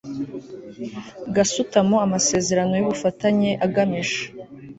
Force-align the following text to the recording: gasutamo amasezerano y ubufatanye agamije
gasutamo 1.35 1.95
amasezerano 2.05 2.71
y 2.75 2.83
ubufatanye 2.85 3.51
agamije 3.65 4.21